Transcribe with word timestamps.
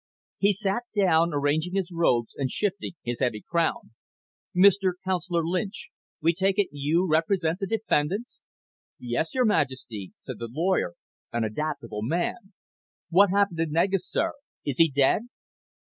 He 0.39 0.51
sat 0.51 0.81
down, 0.97 1.29
arranging 1.31 1.75
his 1.75 1.91
robes 1.91 2.33
and 2.35 2.49
shifting 2.49 2.93
his 3.03 3.19
heavy 3.19 3.43
crown. 3.47 3.91
"Mr. 4.57 4.93
Counselor 5.05 5.43
Lynch, 5.45 5.89
we 6.19 6.33
take 6.33 6.57
it 6.57 6.69
you 6.71 7.07
represent 7.07 7.59
the 7.59 7.67
defendants?" 7.67 8.41
"Yes, 8.97 9.35
Your 9.35 9.45
Majesty," 9.45 10.13
said 10.17 10.39
the 10.39 10.49
lawyer, 10.51 10.95
an 11.31 11.43
adaptable 11.43 12.01
man. 12.01 12.53
"What 13.11 13.29
happened 13.29 13.57
to 13.59 13.67
Negus, 13.67 14.09
sir? 14.09 14.33
Is 14.65 14.79
he 14.79 14.89
dead?" 14.89 15.27